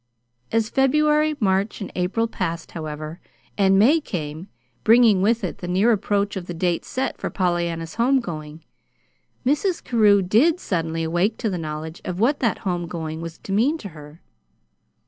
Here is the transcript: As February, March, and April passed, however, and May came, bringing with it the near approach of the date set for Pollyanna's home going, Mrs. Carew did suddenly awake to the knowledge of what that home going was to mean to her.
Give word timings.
As 0.51 0.67
February, 0.67 1.35
March, 1.39 1.79
and 1.79 1.91
April 1.93 2.25
passed, 2.27 2.71
however, 2.71 3.19
and 3.55 3.77
May 3.77 3.99
came, 4.01 4.47
bringing 4.83 5.21
with 5.21 5.43
it 5.43 5.59
the 5.59 5.67
near 5.67 5.91
approach 5.91 6.35
of 6.35 6.47
the 6.47 6.55
date 6.55 6.83
set 6.85 7.19
for 7.19 7.29
Pollyanna's 7.29 7.93
home 8.01 8.19
going, 8.19 8.63
Mrs. 9.45 9.83
Carew 9.83 10.23
did 10.23 10.59
suddenly 10.59 11.03
awake 11.03 11.37
to 11.37 11.51
the 11.51 11.59
knowledge 11.59 12.01
of 12.03 12.19
what 12.19 12.39
that 12.39 12.57
home 12.65 12.87
going 12.87 13.21
was 13.21 13.37
to 13.37 13.51
mean 13.51 13.77
to 13.77 13.89
her. 13.89 14.23